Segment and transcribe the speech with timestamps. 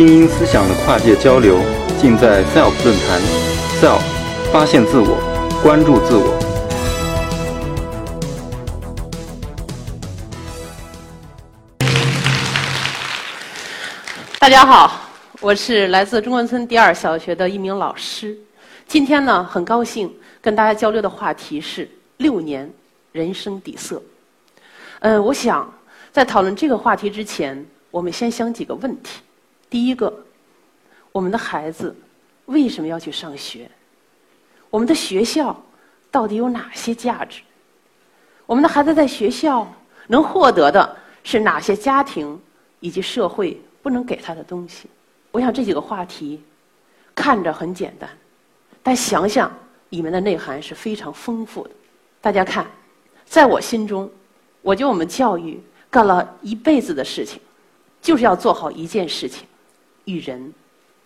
[0.00, 1.58] 精英思想的跨界交流，
[2.00, 3.20] 尽在 SELF 论坛。
[3.78, 4.00] SELF，
[4.50, 5.18] 发现自我，
[5.62, 6.38] 关注自我。
[14.38, 15.02] 大家好，
[15.38, 18.34] 我是来自中关村第二小学的一名老师。
[18.88, 21.86] 今天呢，很高兴跟大家交流的话题是
[22.16, 22.72] 六年
[23.12, 24.02] 人生底色。
[25.00, 25.70] 嗯，我想
[26.10, 29.20] 在讨论这个话题之前，我们先想几个问题。
[29.70, 30.12] 第一个，
[31.12, 31.94] 我们的孩子
[32.46, 33.70] 为什么要去上学？
[34.68, 35.56] 我们的学校
[36.10, 37.40] 到底有哪些价值？
[38.46, 39.72] 我们的孩子在学校
[40.08, 42.38] 能获得的是哪些家庭
[42.80, 44.88] 以及社会不能给他的东西？
[45.30, 46.42] 我想这几个话题
[47.14, 48.10] 看着很简单，
[48.82, 49.56] 但想想
[49.90, 51.70] 里面的内涵是非常丰富的。
[52.20, 52.66] 大家看，
[53.24, 54.10] 在我心中，
[54.62, 57.40] 我觉得我们教育干了一辈子的事情，
[58.02, 59.46] 就是要做好一件事情。
[60.10, 60.52] 育人，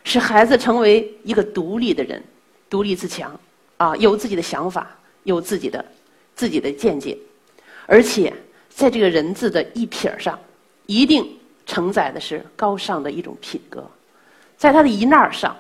[0.04, 2.22] 使孩子成为一个独立的人，
[2.68, 3.38] 独立自强，
[3.76, 5.84] 啊，有自己的想法，有自己的
[6.34, 7.16] 自己的见解，
[7.86, 8.32] 而且
[8.68, 10.38] 在这个人字的一撇上，
[10.86, 11.26] 一定
[11.66, 13.88] 承载的是高尚的一种品格，
[14.56, 15.56] 在他的一捺上，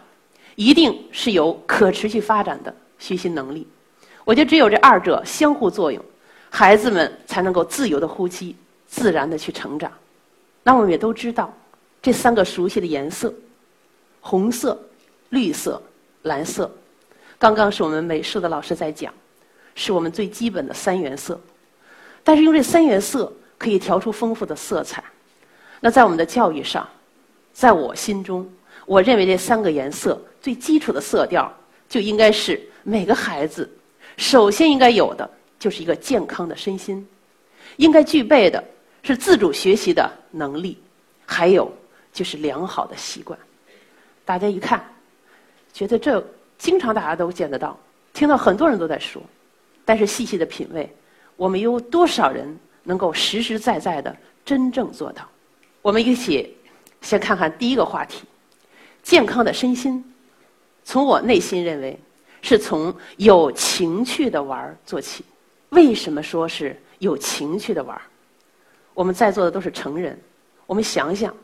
[0.56, 3.66] 一定是有可持续发展的学习能力。
[4.24, 6.02] 我觉得只有这二者相互作用，
[6.50, 9.90] 孩子们才能够自由的呼吸，自然的去成长。
[10.62, 11.52] 那我们也都知道。
[12.04, 13.32] 这三个熟悉的颜色：
[14.20, 14.78] 红色、
[15.30, 15.82] 绿色、
[16.20, 16.70] 蓝色。
[17.38, 19.10] 刚刚是我们美术的老师在讲，
[19.74, 21.40] 是我们最基本的三原色。
[22.22, 25.02] 但是用这三原色可以调出丰富的色彩。
[25.80, 26.86] 那在我们的教育上，
[27.54, 28.46] 在我心中，
[28.84, 31.50] 我认为这三个颜色最基础的色调
[31.88, 33.66] 就应该是每个孩子
[34.18, 37.08] 首先应该有的，就是一个健康的身心，
[37.76, 38.62] 应该具备的
[39.02, 40.76] 是自主学习的能力，
[41.24, 41.72] 还有。
[42.14, 43.36] 就是良好的习惯，
[44.24, 44.82] 大家一看，
[45.72, 46.24] 觉得这
[46.56, 47.76] 经常大家都见得到，
[48.12, 49.20] 听到很多人都在说，
[49.84, 50.88] 但是细细的品味，
[51.34, 55.28] 我们有多少人能够实实在在的真正做到？
[55.82, 56.56] 我们一起
[57.02, 58.22] 先看看第一个话题：
[59.02, 60.02] 健康的身心。
[60.84, 61.98] 从我内心认为，
[62.42, 65.24] 是从有情趣的玩儿做起。
[65.70, 68.02] 为什么说是有情趣的玩儿？
[68.94, 70.16] 我们在座的都是成人，
[70.66, 71.34] 我们想想。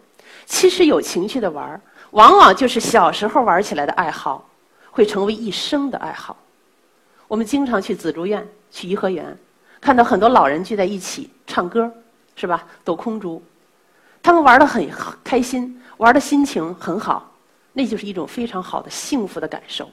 [0.50, 1.80] 其实有情趣的玩儿，
[2.10, 4.44] 往往就是小时候玩起来的爱好，
[4.90, 6.36] 会成为一生的爱好。
[7.28, 9.38] 我们经常去紫竹院、去颐和园，
[9.80, 11.88] 看到很多老人聚在一起唱歌，
[12.34, 12.66] 是吧？
[12.82, 13.40] 抖空竹，
[14.20, 14.90] 他们玩的很
[15.22, 17.32] 开心，玩的心情很好，
[17.72, 19.88] 那就是一种非常好的幸福的感受。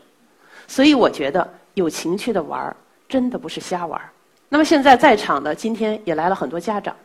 [0.68, 2.76] 所以我觉得有情趣的玩儿，
[3.08, 4.10] 真的不是瞎玩儿。
[4.50, 6.96] 那么现在在场的今天也来了很多家长，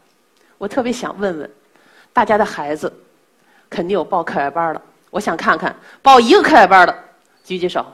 [0.57, 1.51] 我特别想问问
[2.15, 2.91] 大家的孩子。
[3.73, 6.95] 肯定有报课外班的，我想看看报一个课外班的，
[7.43, 7.87] 举举手，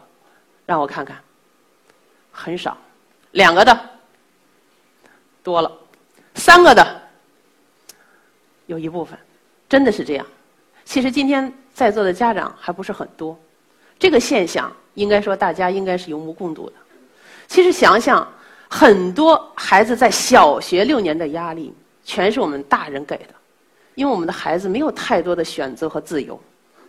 [0.66, 1.16] 让我看看。
[2.32, 2.76] 很少，
[3.30, 3.80] 两个的
[5.42, 5.70] 多了，
[6.34, 7.02] 三个的
[8.66, 9.16] 有一部分，
[9.68, 10.26] 真的是这样。
[10.84, 13.38] 其实今天在座的家长还不是很多，
[13.98, 16.76] 这个现象应该说大家应该是有目共睹的。
[17.46, 18.26] 其实想想，
[18.68, 21.72] 很多孩子在小学六年的压力，
[22.04, 23.34] 全是我们大人给的。
[23.98, 26.40] 因为我们的孩子没有太多的选择和自由，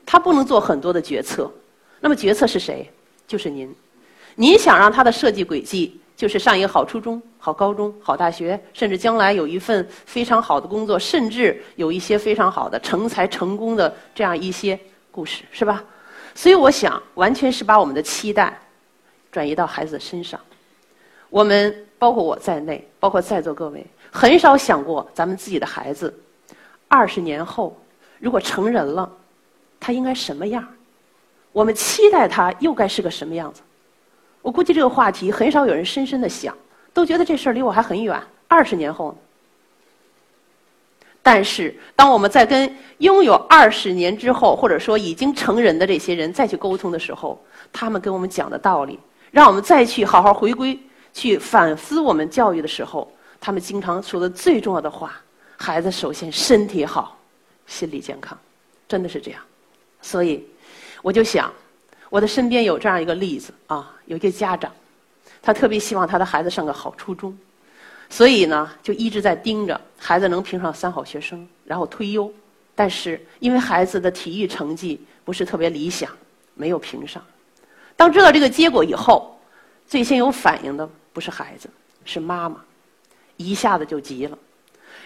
[0.05, 1.51] 他不能做很多的决策。
[1.99, 2.87] 那么决策是谁？
[3.25, 3.75] 就是您。
[4.35, 15.83] 您想让他的设计轨迹就是上一个好初中、好高中、好大学，甚至将来有一份非常好的工作，甚至有一些非常好的成才成功的这样一些故事，是吧？
[16.35, 18.55] 所以我想，完全是把我们的期待
[19.31, 20.39] 转移到孩子身上。
[21.31, 26.13] 我们包括我在内，包括在座各位，很少想过咱们自己的孩子。
[26.89, 27.77] 二十年后，
[28.19, 29.09] 如果成人了，
[29.79, 30.67] 他应该什么样？
[31.53, 33.61] 我们期待他又该是个什么样子？
[34.41, 36.55] 我估计这个话题很少有人深深的想，
[36.93, 38.19] 都觉得这事儿离我还很远。
[38.47, 39.15] 二十年后，
[41.21, 47.39] 但是当我们在跟拥有二十年之后，或者说已经成人的这些人再去沟通的时候，
[47.71, 48.99] 他们跟我们讲的道理，
[49.29, 50.79] 让我们再去好好回归、
[51.13, 55.21] 去反思我们教育的时候，他们经常说的最重要的话。
[55.61, 57.19] 孩子首先身体好，
[57.67, 58.35] 心理健康，
[58.87, 59.41] 真的是这样。
[60.01, 60.41] 所以，
[61.01, 61.53] 我就想，
[62.09, 64.71] 我的身边有这样一个例子啊，有一个家长，
[65.41, 67.37] 他特别希望他的孩子上个好初中，
[68.09, 72.31] 所以呢，就一直在盯着孩子能评上三好学生，然后推优。
[72.73, 76.09] 但是因为孩子的体育成绩不是特别理想，
[76.55, 77.21] 没有评上。
[77.97, 79.37] 当知道这个结果以后，
[79.85, 81.69] 最先有反应的不是孩子，
[82.05, 82.63] 是妈妈，
[83.35, 84.37] 一下子就急了。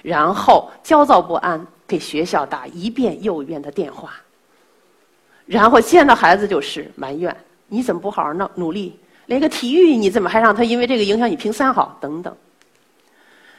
[0.03, 4.13] 然后焦躁不安，给学校打一遍又一遍的电话，
[5.47, 7.35] 然后见到孩子就是埋怨：
[7.67, 8.99] 你怎么不好好努努力？
[9.27, 11.97] 连个体育你怎么还让他因为这个影响你评三好？
[12.01, 12.35] 等等。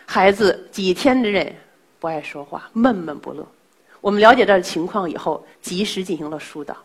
[0.04, 1.58] 孩子几天之内
[1.98, 3.44] 不爱说话，闷闷不乐。
[4.02, 6.76] 我们了解这情况以后，及时进行了疏导。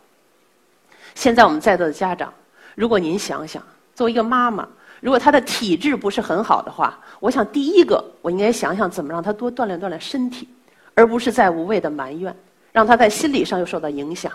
[1.15, 2.33] 现在我们在座的家长，
[2.75, 3.61] 如果您想想，
[3.93, 4.65] 作为一个妈妈，
[5.01, 10.47] 如果他的体质不是很好的话，我想第一个我应该想想怎么让他多锻炼锻炼身体，
[10.93, 12.35] 而不是在无谓的埋怨，
[12.71, 14.31] 让他在心理上又受到影响。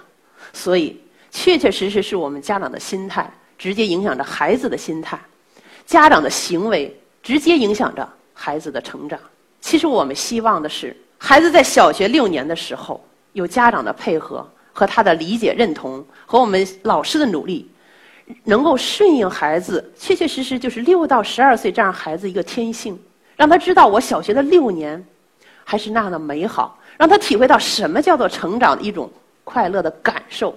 [0.53, 1.01] 所以，
[1.31, 5.19] 确确实实是我们家长的心态直接影响着孩子的心态，
[5.87, 9.19] 家长的行为直接影响着孩子的成长。
[9.61, 10.97] 其实我们希望的是。
[11.17, 13.03] 孩子在小学六年的时候，
[13.33, 17.67] 有家长的配合和他的理解认同，和我们老师的努力，
[18.45, 22.99] 能够顺应孩子，确确实实就是六到十二岁这样孩子一个天性，
[23.37, 25.05] 让他知道我小学的六年
[25.65, 29.11] 还是那样的美好，让他体会到什么叫做成长的一种
[29.45, 30.57] 快乐的感受。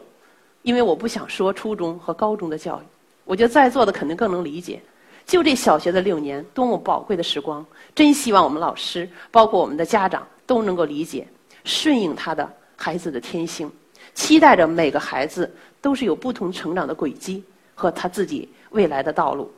[0.63, 2.85] 因为我不想说初中和高中的教育，
[3.25, 4.81] 我觉得在座的肯定更能理解。
[5.25, 7.65] 就这小学的六年，多么宝贵的时光！
[7.93, 10.25] 真希望我们老师，包括我们的家长。
[10.47, 11.27] 都能够理解，
[11.65, 13.69] 顺应他的孩子的天性，
[14.13, 17.43] 期待着每个孩子都是有不同成长的轨迹
[17.77, 19.53] 和他自己未来的道路。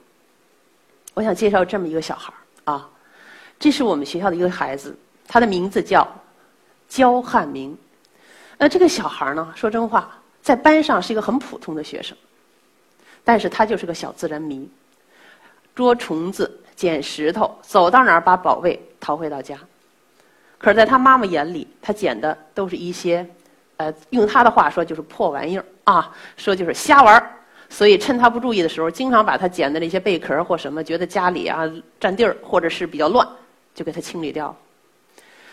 [1.14, 2.34] 我想介绍这么一个小孩
[2.66, 2.88] 啊，
[3.58, 4.96] 这是我们学校的一个孩子，
[5.26, 6.06] 他的名字叫
[6.90, 7.76] 焦汉明。
[8.58, 10.12] 那这个小孩呢，说真话，
[10.42, 12.16] 在班上是一个很普通的学生，
[13.24, 14.70] 但是他就是个小自然迷，
[15.74, 19.58] 捉虫子、捡石头，走到哪儿把宝贝淘回到家。
[20.58, 23.26] 可是，在他妈妈眼里，他捡的都是一些，
[23.78, 27.39] 呃，用他的话说就是破玩意儿啊，说就是瞎玩儿。
[27.70, 31.70] 所以，趁他不注意的时候，经常把他捡的那些贝壳或什么，觉得家里啊
[32.00, 33.28] 占地儿或者是比较乱，
[33.76, 34.56] 就给他清理掉。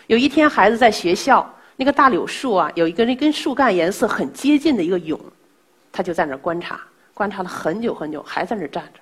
[0.07, 5.19] 有一天，孩子在学校那个大柳树啊，有一个那根树干颜色很接近的一个蛹，
[5.91, 6.81] 他就在那儿观察，
[7.13, 8.99] 观察了很久很久，还在那儿站着。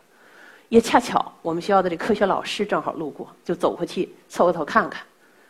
[0.67, 5.01] 也恰巧，我们学校的这科学老师正好路过，就走过去凑过头看看。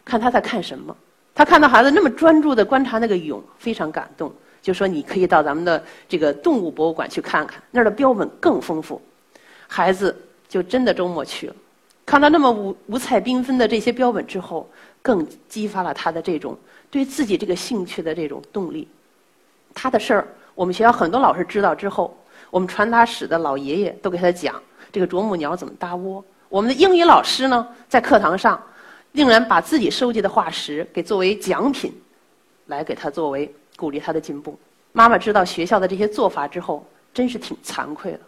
[0.04, 0.96] 看他在看什么？
[1.34, 4.32] 他看到孩子那么专注的观察那个蛹，非常感动，
[4.66, 9.00] 就说：“你可以到咱们的这个动物博物馆去看看，那儿的标本更丰富。”
[9.70, 10.20] 孩子
[10.50, 11.56] 就真的周末去了，
[12.04, 14.68] 看到那么五五彩缤纷的这些标本之后，
[15.04, 16.58] 更激发了他的这种
[16.90, 18.88] 对自己这个兴趣的这种动力。
[19.76, 22.18] 他的事儿，我们学校很多老师知道之后，
[22.50, 24.60] 我们传达室的老爷爷都给他讲
[24.92, 26.26] 这个啄木鸟怎么搭窝。
[26.50, 28.60] 我们的英语老师呢，在课堂上。
[29.14, 31.90] 竟然把自己收集的化石给作为奖品，
[32.66, 34.58] 来给他作为鼓励他的进步。
[34.92, 38.20] 妈妈知道学校的这些做法之后，真是挺惭愧的，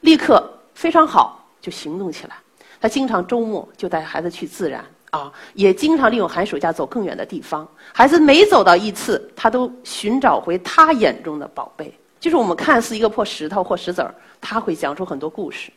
[0.00, 0.42] 立刻
[0.74, 2.36] 非常好就行动起来。
[2.80, 7.66] 他经常周末就带孩子去自然啊，也经常利用寒暑假走更远的地方。
[7.92, 15.70] 孩子每走到一次，他都寻找回他眼中的宝贝，就是我们看似一个破石头或石子儿，他会讲出很多故事。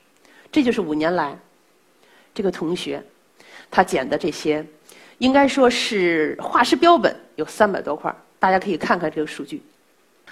[0.52, 1.38] 这就是五年来
[2.34, 3.04] 这个同学。
[3.70, 4.66] 他捡的这些，
[5.18, 9.62] 应该说是化石标本有三百多块儿，大家可以看看这个数据。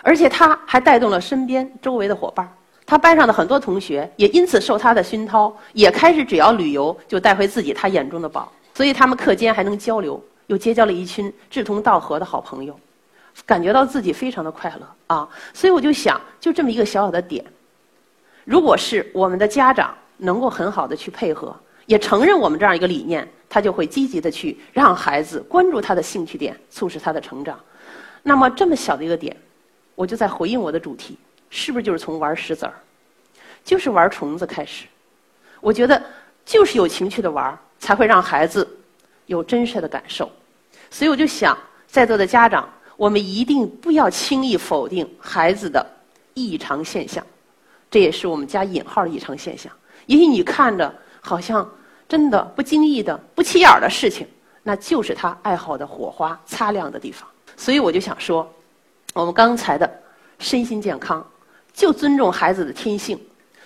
[0.02, 2.48] 而且他还带动了身边周围的伙伴，
[2.86, 8.52] 他班上的很多同学也因此受他的熏陶，也开始只要旅游就带回自己他眼中的宝。
[8.74, 12.78] 所以他们课间还能交流，又结交了一群志同道合的好朋友，
[13.46, 15.28] 感觉到自己非常的快乐啊！
[15.54, 17.44] 所以我就想，就这么一个小小的点，
[18.44, 21.56] 如果是我们的家长能够很好的去配合。
[21.86, 27.60] 也承认我们这样一个理念，他就会积极的去让孩子关注他的兴趣点，促使他的成长。
[28.28, 29.38] 那么这么小的一个点，
[29.94, 31.16] 我就在回应我的主题，
[31.52, 32.74] 是不是就是从玩石子儿，
[33.64, 34.88] 就是玩虫子开始？
[35.62, 36.02] 我觉得
[36.44, 38.68] 就是有情趣的玩，才会让孩子
[39.28, 40.28] 有真实的感受。
[40.90, 41.56] 所以我就想，
[41.86, 42.68] 在座的家长，
[42.98, 45.86] 我们一定不要轻易否定孩子的
[46.34, 47.24] 异常现象，
[47.92, 49.72] 这也是我们加引号的异常现象。
[50.08, 50.92] 也许你看着。
[51.28, 51.68] 好像
[52.08, 54.28] 真的不经意的、不起眼的事情，
[54.62, 57.28] 那就是他爱好的火花擦亮的地方。
[57.58, 58.52] 所以我就想说，
[59.14, 59.90] 我们刚才的
[60.40, 61.26] 身心健康，
[61.74, 63.20] 就尊重孩子的天性，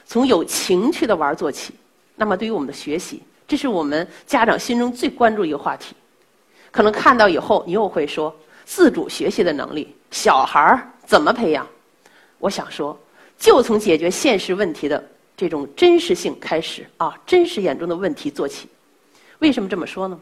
[0.05, 1.73] 从有情趣的玩做起。
[2.15, 5.95] 那么对于我们的学习，这是我们家长心中最关注一个话题。
[6.71, 11.67] 可能看到以后，你又会说，自主学习的能力，小孩儿怎么培养？
[12.37, 12.97] 我想说，
[13.37, 15.03] 就从解决现实问题的。
[15.37, 18.67] 这种真实性开始啊，真实眼中的问题做起。
[19.37, 20.19] 为什么这么说呢？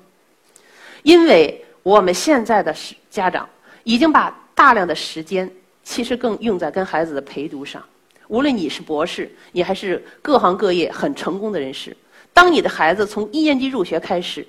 [1.02, 2.72] 因为我们现在的
[3.10, 3.50] 家长
[3.88, 5.50] 已经把大量的时间，
[5.82, 7.82] 其实更用在跟孩子的陪读上。
[8.28, 11.96] 无论你是博士，你还是各行各业很成功的人士，
[12.34, 14.46] 当你的孩子从一年级入学开始，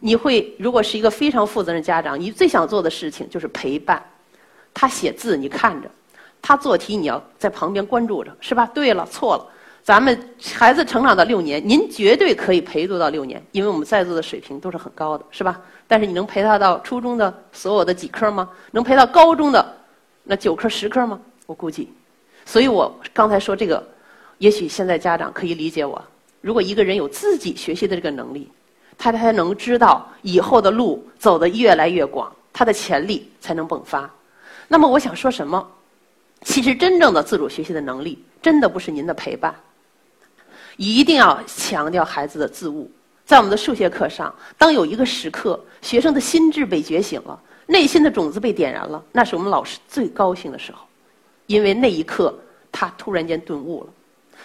[0.00, 4.04] 你会如果是一个非常负责任家长，你最想做的事情就是陪伴
[4.74, 5.88] 他写字，你看着；
[6.42, 8.70] 他做题你要在旁边关注着，是吧？
[8.74, 9.46] 对了，错了。
[9.84, 10.18] 咱们
[10.54, 15.60] 孩子成长到六年，您绝对可以陪读到六年，因为我们在座的水平都是很高的，是吧？
[15.86, 18.48] 但是你能陪他到初中的所有的几科吗？
[18.70, 19.76] 能陪到高中的
[20.22, 21.20] 那九科十科吗？
[21.44, 21.92] 我估计。
[22.46, 23.86] 所以我刚才说这个，
[24.38, 26.02] 也许现在家长可以理解我。
[26.40, 28.50] 如果一个人有自己学习的这个能力，
[28.96, 34.10] 他才能知道以后的路走得越来越广，他的潜力才能迸发。
[34.66, 35.70] 那么我想说什么？
[36.40, 39.54] 其实真正的自主学习的能力，真的不是您的陪伴。
[40.76, 42.90] 一定要强调孩子的自悟。
[43.24, 50.84] 在我们的数学课上，当有一个时刻，学生的心智被觉醒了，内心的种子被点燃了，那是我们老师最高兴的时候，
[51.46, 52.38] 因为那一刻
[52.70, 53.86] 他突然间顿悟了。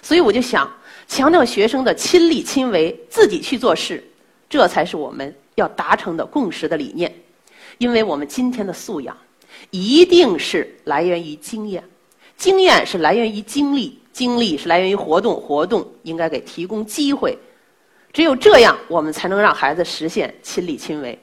[0.02, 0.72] 所以我就想
[1.08, 4.02] 强调学生的亲力亲为，自己去做事，
[4.50, 7.14] 这才是我们要达成的共识的理念。
[7.80, 9.18] 因为我们今天的素养，
[9.72, 11.84] 一定是来源于经验，
[12.38, 14.00] 经验是来源于经历。
[14.20, 17.38] 精力是来源于活动，活动应该给提供机会，
[18.12, 21.18] 只有这样，我们才能让孩子实现亲力亲为。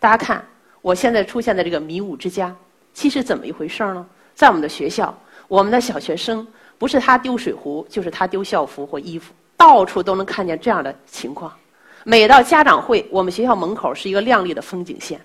[0.00, 0.44] 大家看，
[0.82, 2.52] 我现在出现的这个迷雾之家，
[2.92, 4.04] 其实怎么一回事呢？
[4.34, 6.44] 在我们的学校，我们的小学生
[6.76, 11.56] 不是他丢水壶，就是他丢校服或衣服，到处都能看见这样的情况。
[12.02, 15.20] 每到家长会，我们学校门口是一个亮丽的风景线，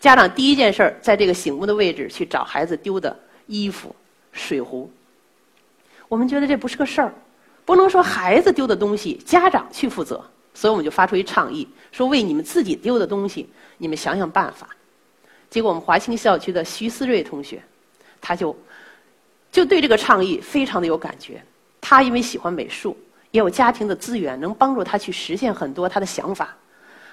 [0.00, 3.14] 家长第一件事儿在这个醒目的位置去找孩子丢的
[3.46, 3.94] 衣服、
[4.32, 4.90] 水壶。
[6.08, 7.12] 我们觉得这不是个事儿，
[7.64, 13.48] 不能说孩子丢的东西家长去负责，所以我们就发出一倡议，说为你们自己丢的东西，
[13.78, 14.68] 你们想想办法。
[15.50, 17.62] 结果我们华清校区的徐思睿同学，
[18.20, 18.56] 他就
[19.50, 21.42] 就对这个倡议非常的有感觉。
[21.80, 22.96] 他因为喜欢美术，
[23.30, 26.54] 也有家庭的资源能帮助他去实现很多他的想法，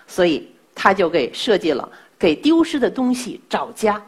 [0.08, 4.02] 所以他就给设计了给丢失的东西找家。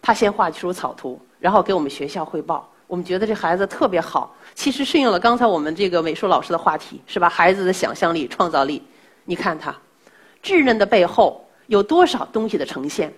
[0.00, 2.68] 他先画出草图，然后给我们学校汇报。
[2.86, 7.28] 我们觉得这孩子特别好，其实适应了刚才我们这个美术老师的话题，是吧？
[7.28, 8.82] 孩子的想象力、创造力，
[9.24, 9.74] 你看他
[10.42, 13.12] 稚嫩的背后有多少东西的呈现？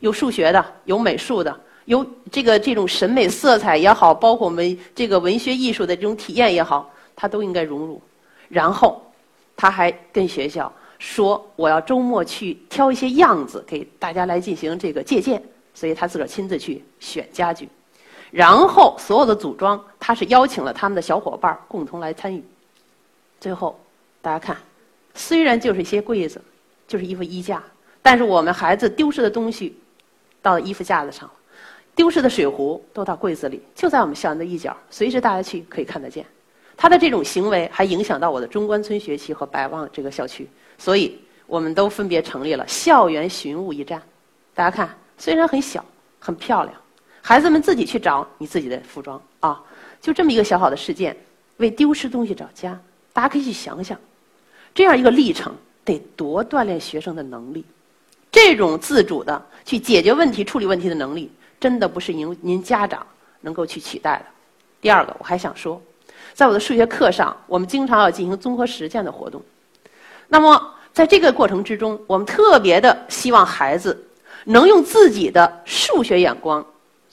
[0.00, 8.02] 有数学的，有美术的，有这个这种审美色彩也好，包括我们这个文学艺术的这种体验也好，他都应该融入。
[8.50, 9.02] 然后
[9.56, 17.68] 他还跟学校说：“我要周末去挑一些样子给大家来进行这个借鉴。”所以他自个儿亲自去选家具。
[18.34, 22.42] 然后所有的组装，他是邀请了他们的小伙伴共同来参与。
[23.38, 23.78] 最后，
[24.20, 24.56] 大家看，
[25.14, 26.42] 虽然就是一些柜子，
[26.88, 27.62] 就是衣服衣架，
[28.02, 29.78] 但是我们孩子丢失的东西
[30.42, 31.34] 到衣服架子上了，
[31.94, 36.26] 丢失的水壶都到柜子里，就在我们校园的一角，随时大家去可以看得见。
[36.76, 44.02] 他的这种行为还影响到我的中关村学区和百望这个校区，所以我们都分别成立了校园寻物驿站。
[44.54, 45.84] 大家看，虽然很小，
[46.18, 46.74] 很漂亮。
[47.26, 49.58] 孩子们自己去找你自己的服装啊，
[49.98, 51.16] 就这么一个小小的事件，
[51.56, 52.78] 为丢失东西找家。
[53.14, 53.98] 大家可以去想想，
[54.74, 57.64] 这样一个历程得多锻炼学生的能力。
[58.30, 63.06] 这种自主的去解决问题、处理问题的能力，真的不是您您家长
[63.40, 64.26] 能够去取代的。
[64.82, 65.80] 第二个，我还想说，
[66.34, 69.40] 在我的数学课上，我们经常要进行综合实践的活动。
[70.28, 74.06] 那么，在这个过程之中，我们特别的希望孩子
[74.44, 76.62] 能用自己的数学眼光。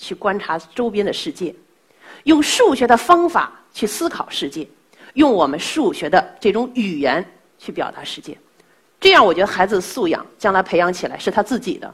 [0.02, 1.54] 去观察周边的世界，
[2.24, 4.68] 用数学的方法去思考世界，
[5.14, 7.24] 用我们数学的这种语言
[7.60, 8.36] 去表达世界，
[9.00, 11.94] 这样我觉得孩子素养将来培养起来是他自己的。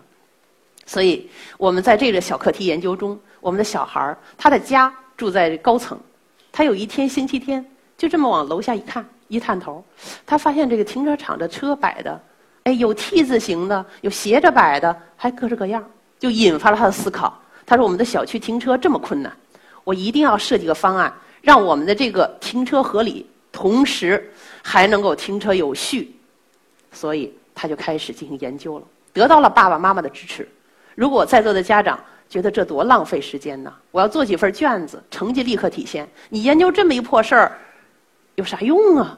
[0.86, 6.00] 所以我们在这个小课题研究中，我们的小孩儿他的家住在高层，
[6.50, 7.64] 他有一天星期天
[7.98, 9.84] 就这么往楼下一看，一探头，
[10.26, 12.24] 他发现这个停车场的车摆的，
[12.64, 15.84] 哎，有 T 字形的，有斜着摆的，还各式各样，
[16.18, 17.38] 就引发了他的思考。
[17.68, 19.32] 他说：“我们的小区停车这么困难，
[19.84, 24.32] 我一定要设计个方案，让我们的这个停车合理，同时
[24.64, 26.16] 还能够停车有序。”
[26.94, 30.48] 所以他就开始进行研究了，得到了爸爸妈妈的支持。
[30.96, 33.74] 如果在座的家长觉得这多浪费时间呢？
[33.92, 36.08] 我要做几份卷子，成绩立刻体现。
[36.30, 37.58] 你研究这么一破事儿，
[38.36, 39.18] 有啥用啊？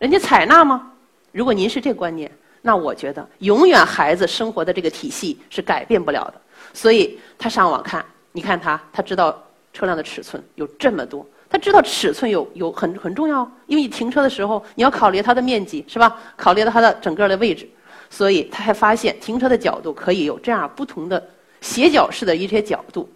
[0.00, 0.90] 人家采纳吗？
[1.30, 2.30] 如果您是这观念，
[2.60, 6.40] 那我觉得永远孩子生活的这个体系是改变不了的。
[6.72, 16.16] 所以他上网看，你看他，他知道车辆的尺寸有这么多，他知道尺寸有有很很重要，因为你停车的时候你要考虑它的面积是吧？
[16.36, 17.68] 考虑到它的整个的位置，
[18.10, 21.22] 所以他还发现停车的角度可以有这样不同的
[21.60, 23.08] 斜角式的一些角度。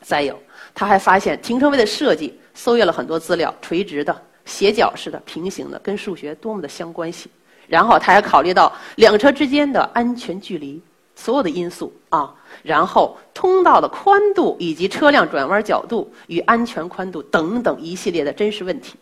[0.00, 0.40] 再有，
[0.74, 7.28] 他还发现停车位的设计，搜阅了很多资料，垂直的、斜角式的、平行的，跟数学多么的相关系。
[7.66, 10.80] 然后他还考虑到两车之间的安全距离。
[11.18, 12.32] 所有的因素啊，
[12.62, 18.94] 然后通道的宽度以及车辆转弯角度与安全宽度等等一系列的真实问题，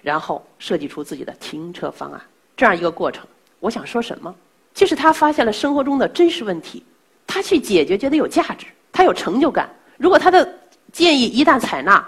[0.00, 2.18] 然后设计出自己的停车方案。
[2.56, 3.26] 这样一个过程，
[3.60, 4.34] 我想说什么？
[4.72, 6.82] 就是他发现了生活中的真实问题，
[7.26, 9.68] 他去解决，觉得有价值，他有成就感。
[9.98, 10.50] 如果他的
[10.90, 12.02] 建议一旦采纳，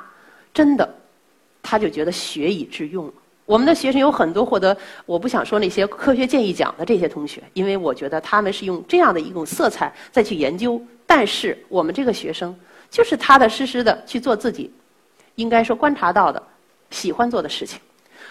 [0.55, 0.89] 真的，
[1.63, 3.13] 他就觉得学以致用。
[3.51, 10.81] 我们的学生有很多获得，我不想说那些科学建议奖的这些同学，因为我觉得他们是用这样的一种色彩再去研究。
[11.05, 12.57] 但是我们这个学生
[12.89, 14.73] 就是踏踏实实的去做自己，
[15.35, 16.41] 应该说观察到的、
[16.91, 17.81] 喜欢做的事情。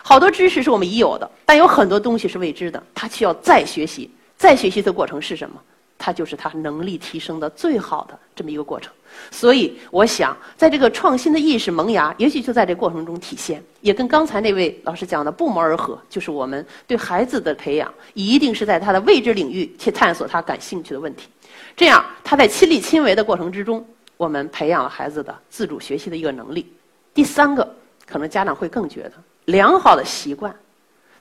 [0.02, 4.10] 好多知识是我们已有的，但有很多东西是未知的，他需要再学习。
[4.38, 5.62] 再学习的过程是什么？
[5.98, 8.94] 它就是他能力提升的最好的这么一个过程。
[9.32, 16.00] 所以，我想在这个创新的意识萌芽，也许就在这过程中体现，也跟刚才那位老师讲的不谋而合。
[16.10, 21.28] 就是我们对孩子的培养，一定是在他的未知领域去探索他感兴趣的问题，
[21.76, 23.86] 这样他在亲力亲为的过程之中，
[24.18, 26.72] 我们培养了孩子的自主学习的一个能力。
[27.14, 29.14] 第三个，可能家长会更觉得，
[29.46, 30.54] 良好的习惯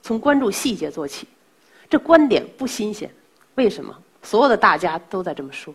[0.01, 1.27] 从关注细节做起，
[1.89, 3.09] 这观点不新鲜。
[3.55, 3.95] 为什么？
[4.23, 5.73] 所有的大家都在这么说，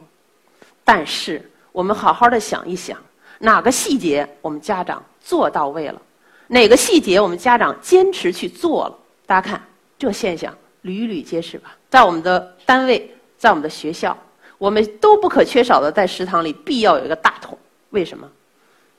[0.85, 1.51] 但是。
[1.75, 2.97] 我们好好的想一想，
[3.41, 6.01] 哪个细节我们家长做到位了？
[6.47, 8.97] 哪个细节我们家长坚持去做了？
[9.27, 9.61] 大家看，
[9.99, 11.77] 这现象屡屡皆是吧？
[11.91, 14.17] 在我们的单位，在我们的学校，
[14.57, 17.59] 我们都不可缺少的，在食堂里必要有一个大桶。
[17.91, 18.31] 为什么？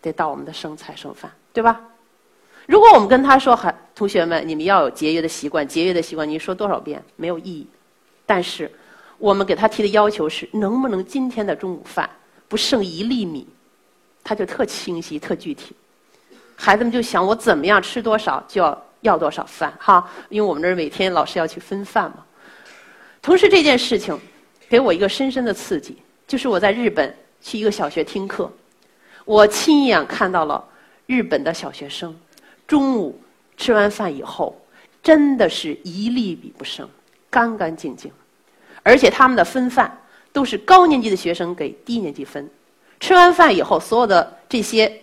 [0.01, 1.79] 得到我们的剩菜剩饭，对吧？
[2.65, 7.65] 如果我们跟他说：“还同学们，你们要有节约的习惯，节约的习惯，你说多少遍没有意义。”
[8.27, 8.70] 但是，
[9.17, 12.10] 我们给他提的要求是：能不能今天的中午饭？
[12.47, 13.47] 不剩一粒米，
[14.23, 15.75] 他就特清晰、特具体。
[16.55, 20.09] 孩子们就想：我怎么样吃多少就要要多少饭，哈？
[20.29, 22.25] 因为我们这儿每天老师要去分饭嘛。
[23.21, 24.17] 同时，这件事情
[24.69, 25.97] 给我一个深深的刺激，
[26.27, 28.51] 就是我在日本去一个小学听课，
[29.25, 30.63] 我亲眼看到了
[31.07, 32.15] 日本的小学生
[32.67, 33.20] 中午
[33.57, 34.55] 吃完饭以后，
[35.03, 36.87] 真的是一粒米不剩，
[37.29, 38.11] 干干净净，
[38.81, 39.96] 而且他们的分饭。
[40.35, 42.50] 都是高年级的学生给低年级分，
[43.00, 45.01] 吃完饭以后，所有的这些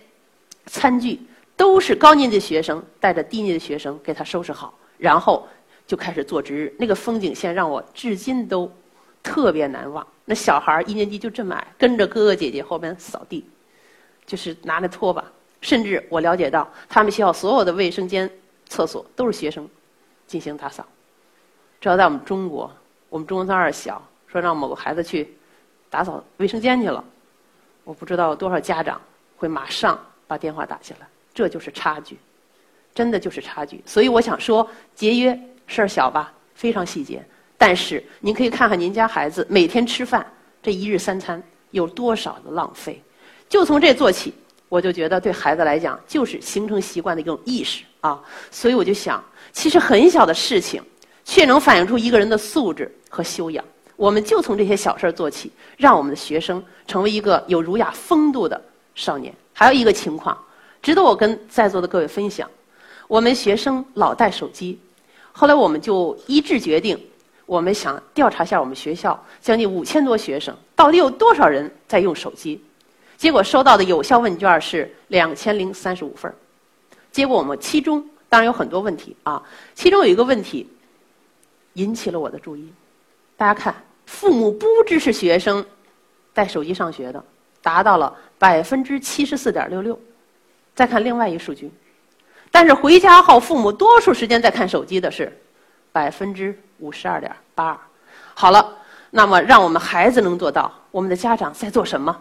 [0.67, 1.19] 餐具
[1.57, 5.47] 都是高年级的学生带着低年级的学生给他收拾好，然后
[5.87, 6.75] 就开始做值日。
[6.77, 8.71] 那个风景线让我至今都
[9.23, 10.05] 特别难忘。
[10.23, 13.43] 那小孩一年级就这么矮，跟着哥哥姐姐后面扫地，
[14.27, 15.25] 就是拿着拖把。
[15.61, 18.29] 甚至我了解到，他们学校所有的卫生间、
[18.69, 19.67] 厕所都是学生
[20.27, 20.85] 进行打扫。
[21.81, 22.71] 这要在我们中国，
[23.09, 23.99] 我们中国三二小。
[24.33, 25.31] 说让某个孩子去
[25.91, 27.01] 打扫卫生间去了，
[27.83, 28.99] 我不知道多少家长
[29.37, 31.07] 会马上把电话打进来。
[31.35, 32.17] 这就是差距，
[32.95, 33.81] 真的就是差距。
[33.85, 37.23] 所以我想说，节约事儿小吧，非常细节。
[37.57, 40.25] 但是您可以看看您家孩子每天吃饭
[40.61, 41.41] 这一日三餐
[41.71, 43.01] 有多少的浪费，
[43.47, 44.33] 就从这做起，
[44.67, 48.19] 我就觉得对孩子来讲就是形成习惯的一种意识啊。
[48.49, 50.83] 所以我就想，其实很小的事情，
[51.23, 53.63] 却能反映出一个人的素质和修养。
[54.03, 58.61] 我们就从这些小事儿做起，让我们的学生成为一个有儒雅风度的
[58.95, 59.33] 少年。
[59.53, 60.37] 还有一个情况，
[60.81, 62.49] 值得我跟在座的各位分享：
[63.07, 64.77] 我们学生老带手机，
[65.31, 66.99] 后来我们就一致决定，
[67.45, 72.61] 我们想调查一下我们学校将近五千多学生，到底有多少人在用手机。
[73.15, 76.35] 结果收到的有效问卷是两千零三十五份儿。
[77.09, 79.41] 结果我们其中当然有很多问题啊，
[79.73, 80.67] 其中有一个问题
[81.75, 82.67] 引起了我的注意。
[83.37, 83.73] 大家看，
[84.05, 85.65] 父母不支持学生
[86.33, 87.23] 带手机上学的，
[87.61, 89.99] 达到了百分之七十四点六六。
[90.75, 91.71] 再看另外一个数据，
[92.49, 95.31] 但是回家后父母多数时间在看手机的是
[95.91, 97.77] 百分之五十二点八二。
[98.33, 98.75] 好了，
[99.11, 102.19] 那么让我们孩子能做到，我们的家长在做什么？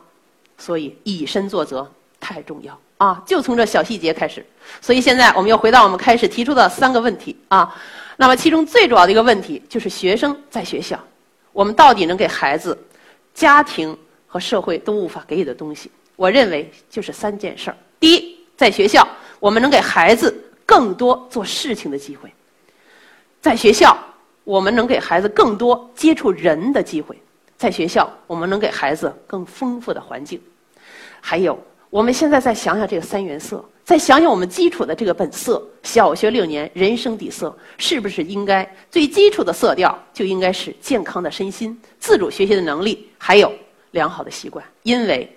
[0.59, 1.90] 所以以身作则
[2.21, 3.23] 太重要啊！
[3.27, 4.45] 就从这小细节开始。
[4.81, 7.75] 所以现在我们又回到我们开始提出的三个问题啊。
[8.18, 11.01] 那么其中最主要的一个问题就是学生在学校。
[11.53, 12.77] 我们到底能给孩子、
[13.35, 15.91] 家庭和社会都无法给予的东西？
[16.17, 17.77] 我认为就是三件事儿。
[18.01, 19.07] 第一，在学校，
[19.41, 20.35] 我们能给孩子
[20.65, 22.29] 更多做事情的机会；
[23.41, 23.97] 在学校，
[24.45, 27.15] 我们能给孩子更多接触人的机会；
[27.57, 30.41] 在学校，我们能给孩子更丰富的环境。
[31.21, 31.59] 还有，
[31.91, 33.65] 我们现在再想想这个三原色。
[33.85, 43.53] 再想想我们基础的这个本色，小学六年人生底色，是不是应该最基础的色调就应该是健康的身心、自主学习的能力，还有
[43.90, 44.64] 良好的习惯？
[44.85, 45.37] 因为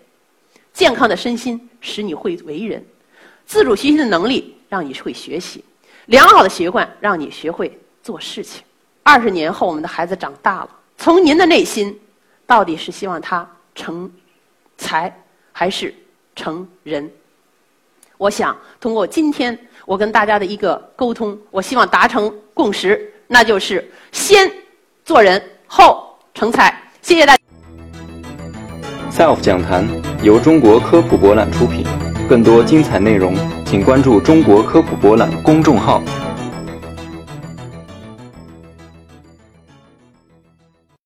[0.74, 2.86] 健康的身心使你会为人，
[3.48, 5.64] 自主学习的能力让你会学习，
[6.06, 8.64] 良好的习惯让你学会做事情。
[9.02, 12.00] 二十年后，我们的孩子长大了，从您的内心
[12.46, 14.12] 到底是希望他成
[14.78, 15.12] 才
[15.52, 15.94] 还是
[16.36, 17.12] 成人？
[18.18, 24.50] 我想通过今天我跟大家的一个沟通，我希望达成共识，那就是先
[25.04, 26.74] 做人，后成才。
[27.02, 27.42] 谢谢大家。
[29.12, 29.88] SELF 讲坛
[30.24, 31.86] 由中国科普博览出品，
[32.28, 36.02] 更多精彩内容，请关注中国科普博览公众号。